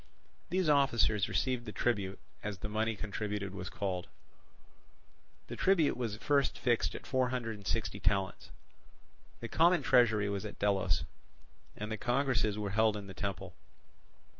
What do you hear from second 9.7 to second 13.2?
treasury was at Delos, and the congresses were held in the